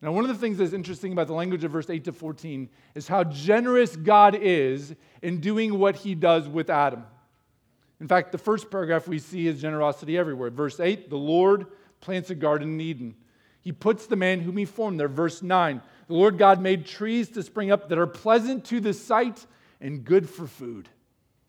[0.00, 2.68] Now, one of the things that's interesting about the language of verse 8 to 14
[2.94, 7.02] is how generous God is in doing what he does with Adam.
[8.00, 10.50] In fact, the first paragraph we see is generosity everywhere.
[10.50, 11.66] Verse 8, the Lord
[12.00, 13.16] plants a garden in Eden.
[13.62, 15.08] He puts the man whom he formed there.
[15.08, 18.92] Verse 9, the Lord God made trees to spring up that are pleasant to the
[18.92, 19.46] sight
[19.80, 20.88] and good for food.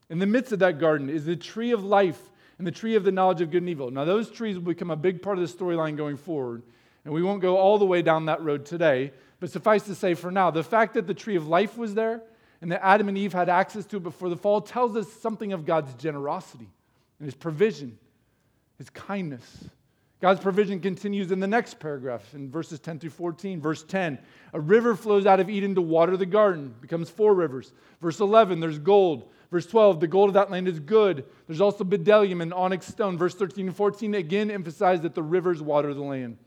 [0.10, 2.20] In the midst of that garden is the tree of life
[2.58, 3.92] and the tree of the knowledge of good and evil.
[3.92, 6.64] Now, those trees will become a big part of the storyline going forward,
[7.04, 9.12] and we won't go all the way down that road today.
[9.40, 12.22] But suffice to say, for now, the fact that the tree of life was there
[12.62, 15.54] and that Adam and Eve had access to it before the fall tells us something
[15.54, 16.70] of God's generosity
[17.20, 17.98] and his provision,
[18.78, 19.66] his kindness.
[20.22, 23.60] God's provision continues in the next paragraph in verses 10 through 14.
[23.60, 24.18] Verse 10,
[24.54, 27.74] a river flows out of Eden to water the garden, becomes four rivers.
[28.02, 29.30] Verse 11, there's gold.
[29.52, 31.26] Verse 12, the gold of that land is good.
[31.48, 33.18] There's also bdellium and onyx stone.
[33.18, 36.38] Verse 13 and 14 again emphasize that the rivers water the land.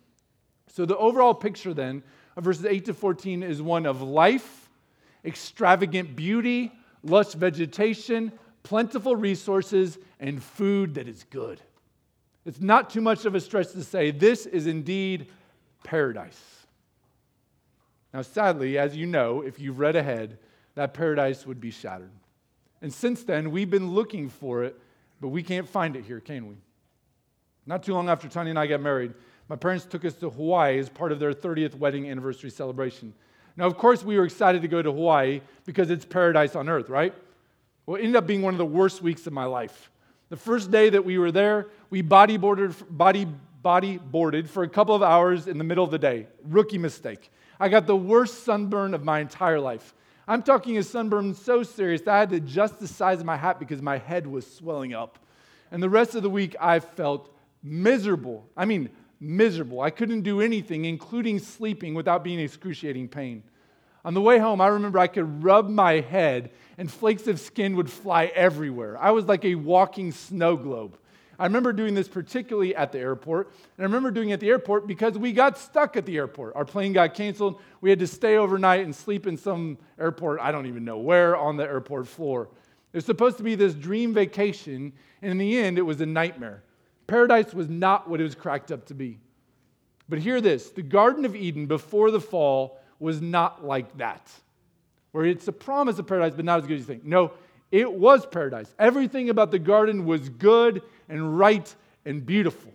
[0.69, 2.03] So the overall picture then
[2.37, 4.71] of verses 8 to 14 is one of life,
[5.25, 11.61] extravagant beauty, lush vegetation, plentiful resources, and food that is good.
[12.45, 15.29] It's not too much of a stretch to say this is indeed
[15.85, 16.41] paradise.
[18.15, 20.39] Now, sadly, as you know, if you've read ahead,
[20.75, 22.11] that paradise would be shattered.
[22.81, 24.79] And since then, we've been looking for it,
[25.21, 26.55] but we can't find it here, can we?
[27.67, 29.13] Not too long after Tony and I got married,
[29.49, 33.13] my parents took us to Hawaii as part of their 30th wedding anniversary celebration.
[33.57, 36.89] Now, of course, we were excited to go to Hawaii because it's paradise on earth,
[36.89, 37.13] right?
[37.85, 39.91] Well, it ended up being one of the worst weeks of my life.
[40.31, 43.27] The first day that we were there, we bodyboarded, body,
[43.65, 46.27] bodyboarded for a couple of hours in the middle of the day.
[46.45, 47.31] Rookie mistake.
[47.59, 49.95] I got the worst sunburn of my entire life.
[50.27, 53.37] I'm talking a sunburn so serious that I had to adjust the size of my
[53.37, 55.19] hat because my head was swelling up.
[55.71, 58.47] And the rest of the week, I felt miserable.
[58.55, 59.81] I mean, miserable.
[59.81, 63.43] I couldn't do anything, including sleeping, without being excruciating pain.
[64.09, 67.77] On the way home, I remember I could rub my head and flakes of skin
[67.77, 68.97] would fly everywhere.
[68.97, 70.97] I was like a walking snow globe.
[71.39, 73.49] I remember doing this particularly at the airport.
[73.77, 76.57] And I remember doing it at the airport because we got stuck at the airport.
[76.57, 77.61] Our plane got canceled.
[77.83, 81.37] We had to stay overnight and sleep in some airport, I don't even know where,
[81.37, 82.49] on the airport floor.
[82.95, 86.07] It was supposed to be this dream vacation, and in the end, it was a
[86.07, 86.63] nightmare.
[87.09, 89.19] Paradise was not what it was cracked up to be.
[90.09, 94.31] But hear this the Garden of Eden before the fall was not like that,
[95.13, 97.05] where it's a promise of paradise, but not as good as you think.
[97.05, 97.33] No,
[97.71, 98.75] it was paradise.
[98.79, 102.73] Everything about the garden was good and right and beautiful.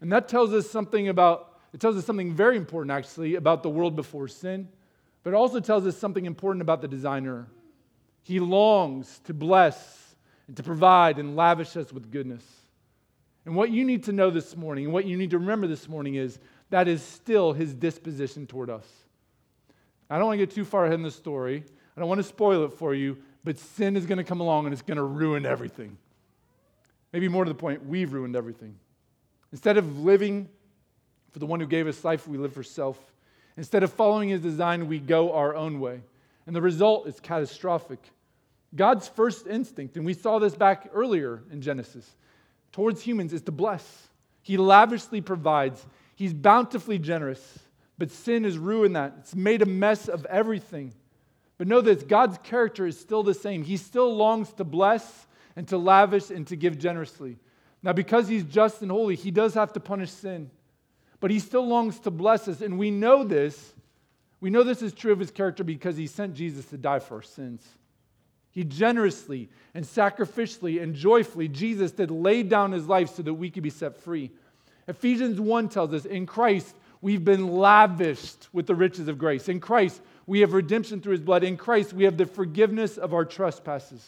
[0.00, 3.70] And that tells us something about, it tells us something very important actually about the
[3.70, 4.68] world before sin,
[5.22, 7.46] but it also tells us something important about the designer.
[8.22, 10.14] He longs to bless
[10.46, 12.44] and to provide and lavish us with goodness.
[13.44, 15.88] And what you need to know this morning, and what you need to remember this
[15.88, 16.38] morning is
[16.70, 18.86] that is still his disposition toward us.
[20.10, 21.64] I don't want to get too far ahead in the story.
[21.96, 24.66] I don't want to spoil it for you, but sin is going to come along
[24.66, 25.96] and it's going to ruin everything.
[27.12, 28.76] Maybe more to the point, we've ruined everything.
[29.52, 30.48] Instead of living
[31.32, 32.98] for the one who gave us life, we live for self.
[33.56, 36.02] Instead of following his design, we go our own way.
[36.46, 38.00] And the result is catastrophic.
[38.74, 42.08] God's first instinct, and we saw this back earlier in Genesis,
[42.72, 44.08] towards humans is to bless.
[44.42, 47.58] He lavishly provides, he's bountifully generous.
[48.00, 49.12] But sin has ruined that.
[49.18, 50.94] It's made a mess of everything.
[51.58, 53.62] But know this God's character is still the same.
[53.62, 57.36] He still longs to bless and to lavish and to give generously.
[57.82, 60.50] Now, because he's just and holy, he does have to punish sin.
[61.20, 62.62] But he still longs to bless us.
[62.62, 63.74] And we know this.
[64.40, 67.16] We know this is true of his character because he sent Jesus to die for
[67.16, 67.68] our sins.
[68.50, 73.50] He generously and sacrificially and joyfully, Jesus did lay down his life so that we
[73.50, 74.30] could be set free.
[74.88, 79.48] Ephesians 1 tells us in Christ, we've been lavished with the riches of grace.
[79.48, 81.44] In Christ, we have redemption through his blood.
[81.44, 84.06] In Christ, we have the forgiveness of our trespasses.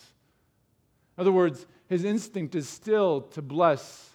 [1.16, 4.10] In other words, his instinct is still to bless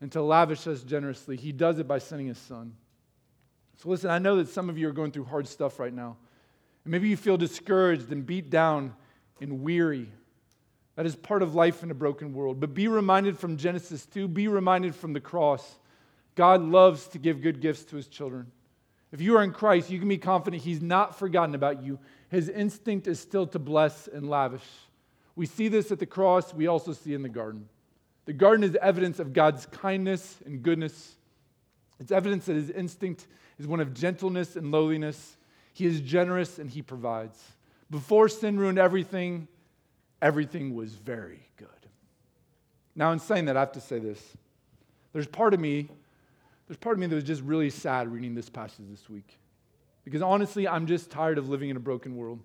[0.00, 1.36] and to lavish us generously.
[1.36, 2.74] He does it by sending his son.
[3.78, 6.16] So, listen, I know that some of you are going through hard stuff right now.
[6.84, 8.94] And maybe you feel discouraged and beat down
[9.40, 10.08] and weary.
[10.96, 12.60] That is part of life in a broken world.
[12.60, 15.78] But be reminded from Genesis 2, be reminded from the cross.
[16.40, 18.50] God loves to give good gifts to his children.
[19.12, 21.98] If you are in Christ, you can be confident he's not forgotten about you.
[22.30, 24.64] His instinct is still to bless and lavish.
[25.36, 27.68] We see this at the cross, we also see in the garden.
[28.24, 31.14] The garden is evidence of God's kindness and goodness.
[31.98, 33.26] It's evidence that his instinct
[33.58, 35.36] is one of gentleness and lowliness.
[35.74, 37.38] He is generous and he provides.
[37.90, 39.46] Before sin ruined everything,
[40.22, 41.68] everything was very good.
[42.96, 44.22] Now, in saying that, I have to say this.
[45.12, 45.90] There's part of me,
[46.70, 49.40] there's part of me that was just really sad reading this passage this week.
[50.04, 52.38] Because honestly, I'm just tired of living in a broken world.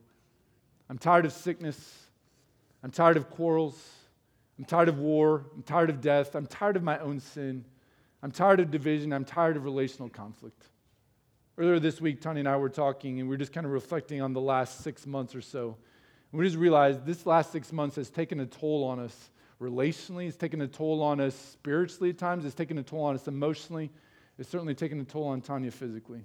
[0.90, 2.08] I'm tired of sickness.
[2.82, 3.80] I'm tired of quarrels.
[4.58, 5.46] I'm tired of war.
[5.54, 6.34] I'm tired of death.
[6.34, 7.66] I'm tired of my own sin.
[8.24, 9.14] I'm tired of division.
[9.14, 10.70] I'm tired of relational conflict.
[11.60, 14.24] Earlier this week, Tony and I were talking, and we are just kind of reflecting
[14.24, 15.78] on the last six months or so.
[16.32, 19.30] And we just realized this last six months has taken a toll on us
[19.62, 23.14] relationally, it's taken a toll on us spiritually at times, it's taken a toll on
[23.14, 23.92] us emotionally,
[24.38, 26.22] it's certainly taken a toll on Tanya physically.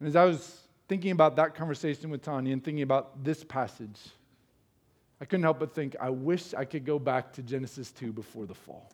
[0.00, 4.00] And as I was thinking about that conversation with Tanya and thinking about this passage,
[5.20, 8.46] I couldn't help but think, I wish I could go back to Genesis 2 before
[8.46, 8.90] the fall.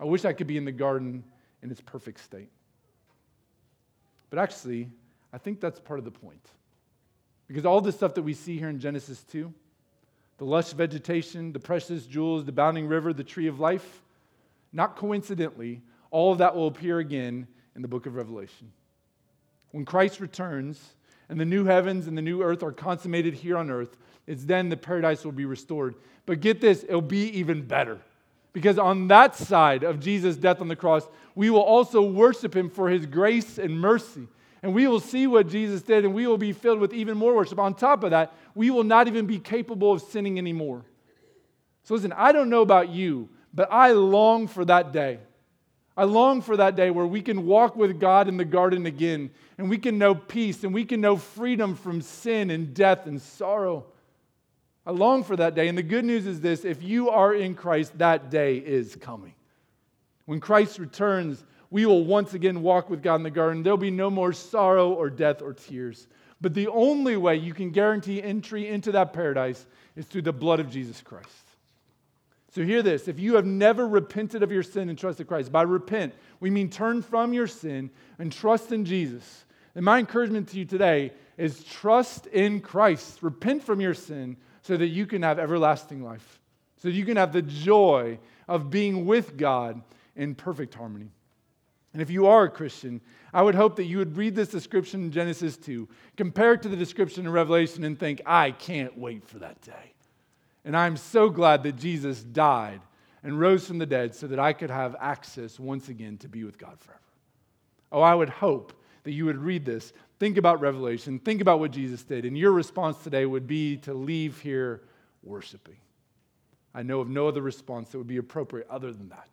[0.00, 1.22] I wish I could be in the garden
[1.62, 2.48] in its perfect state.
[4.30, 4.88] But actually,
[5.32, 6.44] I think that's part of the point.
[7.46, 9.52] Because all the stuff that we see here in Genesis 2,
[10.38, 14.02] the lush vegetation, the precious jewels, the bounding river, the tree of life,
[14.72, 18.70] not coincidentally, all of that will appear again in the book of Revelation.
[19.72, 20.80] When Christ returns
[21.28, 23.96] and the new heavens and the new earth are consummated here on earth,
[24.26, 25.96] it's then the paradise will be restored.
[26.26, 27.98] But get this, it'll be even better.
[28.52, 32.68] Because on that side of Jesus' death on the cross, we will also worship him
[32.68, 34.28] for his grace and mercy.
[34.62, 37.34] And we will see what Jesus did, and we will be filled with even more
[37.34, 37.58] worship.
[37.58, 40.84] On top of that, we will not even be capable of sinning anymore.
[41.84, 45.18] So, listen, I don't know about you, but I long for that day.
[45.96, 49.30] I long for that day where we can walk with God in the garden again,
[49.58, 53.20] and we can know peace, and we can know freedom from sin and death and
[53.20, 53.86] sorrow.
[54.86, 55.68] I long for that day.
[55.68, 59.34] And the good news is this if you are in Christ, that day is coming.
[60.24, 63.62] When Christ returns, we will once again walk with God in the garden.
[63.62, 66.06] There'll be no more sorrow or death or tears.
[66.40, 70.58] But the only way you can guarantee entry into that paradise is through the blood
[70.58, 71.41] of Jesus Christ.
[72.52, 75.62] So, hear this if you have never repented of your sin and trusted Christ, by
[75.62, 79.46] repent, we mean turn from your sin and trust in Jesus.
[79.74, 83.22] And my encouragement to you today is trust in Christ.
[83.22, 86.40] Repent from your sin so that you can have everlasting life,
[86.76, 89.80] so you can have the joy of being with God
[90.14, 91.10] in perfect harmony.
[91.94, 93.00] And if you are a Christian,
[93.32, 95.88] I would hope that you would read this description in Genesis 2,
[96.18, 99.94] compare it to the description in Revelation, and think, I can't wait for that day.
[100.64, 102.80] And I'm so glad that Jesus died
[103.22, 106.44] and rose from the dead so that I could have access once again to be
[106.44, 107.00] with God forever.
[107.90, 108.72] Oh, I would hope
[109.04, 112.52] that you would read this, think about Revelation, think about what Jesus did, and your
[112.52, 114.82] response today would be to leave here
[115.22, 115.76] worshiping.
[116.74, 119.28] I know of no other response that would be appropriate other than that.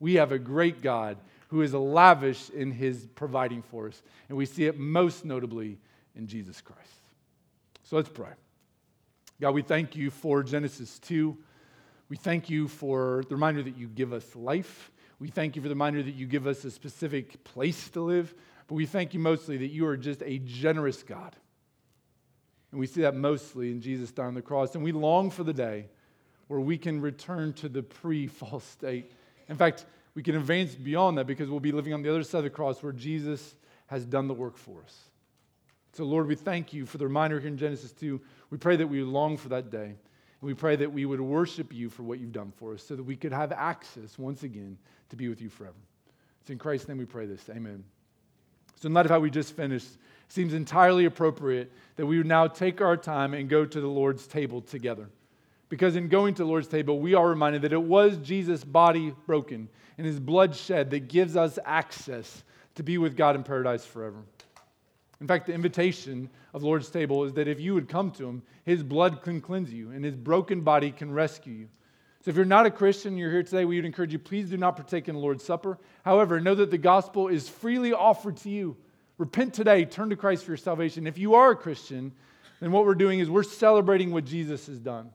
[0.00, 1.16] We have a great God
[1.48, 5.78] who is lavish in his providing for us, and we see it most notably
[6.14, 6.80] in Jesus Christ.
[7.82, 8.30] So let's pray.
[9.40, 11.36] God, we thank you for Genesis 2.
[12.08, 14.92] We thank you for the reminder that you give us life.
[15.18, 18.32] We thank you for the reminder that you give us a specific place to live.
[18.68, 21.34] But we thank you mostly that you are just a generous God.
[22.70, 24.76] And we see that mostly in Jesus dying on the cross.
[24.76, 25.86] And we long for the day
[26.46, 29.10] where we can return to the pre fall state.
[29.48, 32.38] In fact, we can advance beyond that because we'll be living on the other side
[32.38, 35.10] of the cross where Jesus has done the work for us.
[35.94, 38.20] So, Lord, we thank you for the reminder here in Genesis 2.
[38.54, 39.86] We pray that we long for that day.
[39.86, 39.96] And
[40.40, 43.02] we pray that we would worship you for what you've done for us so that
[43.02, 44.78] we could have access once again
[45.10, 45.74] to be with you forever.
[46.40, 47.42] It's in Christ's name we pray this.
[47.50, 47.82] Amen.
[48.76, 52.28] So, in light of how we just finished, it seems entirely appropriate that we would
[52.28, 55.08] now take our time and go to the Lord's table together.
[55.68, 59.12] Because in going to the Lord's table, we are reminded that it was Jesus' body
[59.26, 62.44] broken and his blood shed that gives us access
[62.76, 64.22] to be with God in paradise forever.
[65.20, 68.26] In fact, the invitation of the Lord's table is that if you would come to
[68.26, 71.68] him, his blood can cleanse you and his broken body can rescue you.
[72.24, 74.56] So if you're not a Christian, you're here today, we would encourage you, please do
[74.56, 75.78] not partake in the Lord's Supper.
[76.04, 78.76] However, know that the gospel is freely offered to you.
[79.18, 81.06] Repent today, turn to Christ for your salvation.
[81.06, 82.12] If you are a Christian,
[82.60, 85.10] then what we're doing is we're celebrating what Jesus has done.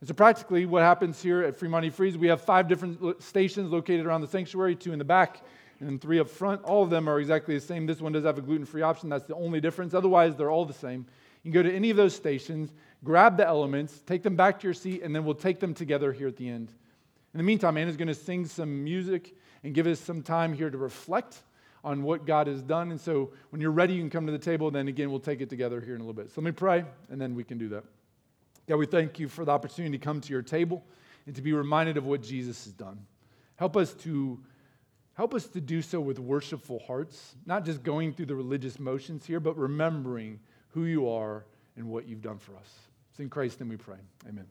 [0.00, 4.06] And so, practically, what happens here at Fremont E-Free's, we have five different stations located
[4.06, 5.42] around the sanctuary, two in the back
[5.80, 6.62] and then three up front.
[6.64, 7.86] All of them are exactly the same.
[7.86, 9.08] This one does have a gluten free option.
[9.08, 9.94] That's the only difference.
[9.94, 11.06] Otherwise, they're all the same.
[11.42, 12.72] You can go to any of those stations,
[13.04, 16.12] grab the elements, take them back to your seat, and then we'll take them together
[16.12, 16.72] here at the end.
[17.32, 20.70] In the meantime, Anna's going to sing some music and give us some time here
[20.70, 21.38] to reflect
[21.84, 22.90] on what God has done.
[22.90, 24.70] And so when you're ready, you can come to the table.
[24.70, 26.32] Then again, we'll take it together here in a little bit.
[26.32, 27.84] So let me pray, and then we can do that.
[28.66, 30.84] God, we thank you for the opportunity to come to your table
[31.26, 33.06] and to be reminded of what Jesus has done.
[33.56, 34.40] Help us to
[35.18, 39.26] help us to do so with worshipful hearts, not just going through the religious motions
[39.26, 40.38] here, but remembering
[40.68, 41.44] who you are
[41.76, 42.72] and what you've done for us.
[43.10, 43.98] It's in Christ's name we pray.
[44.28, 44.46] Amen.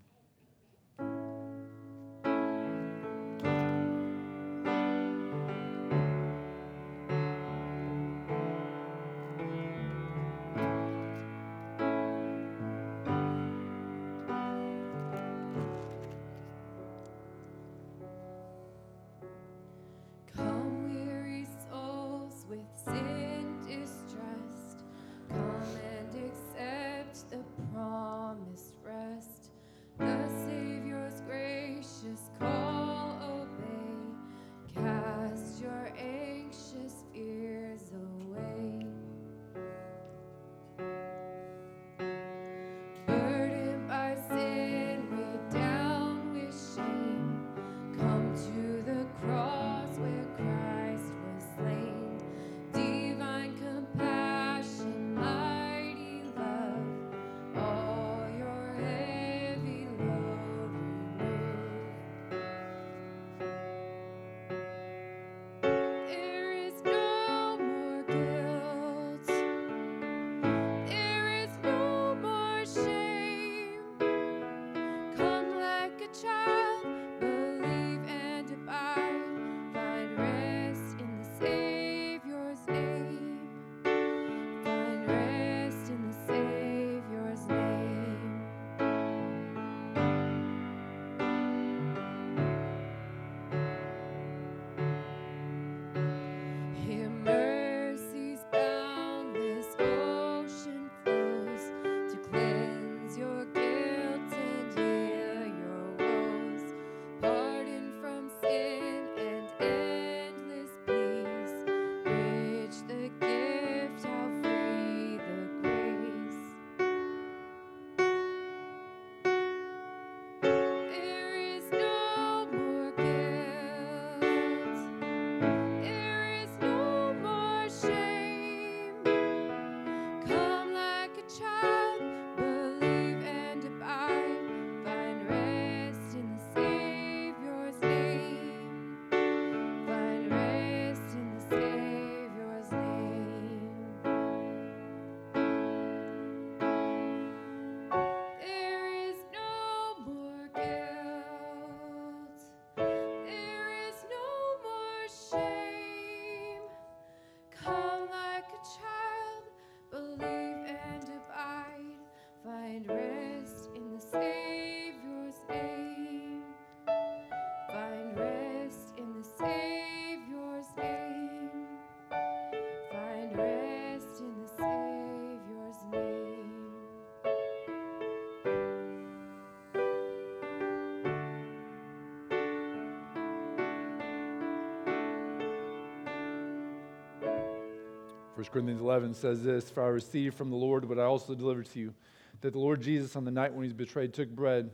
[188.38, 191.66] First Corinthians 11 says this For I received from the Lord what I also delivered
[191.72, 191.96] to you,
[192.42, 194.66] that the Lord Jesus, on the night when he was betrayed, took bread.
[194.66, 194.72] And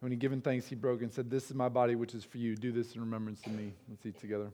[0.00, 2.38] when he given thanks, he broke and said, This is my body, which is for
[2.38, 2.56] you.
[2.56, 3.74] Do this in remembrance of me.
[3.90, 4.50] Let's eat together.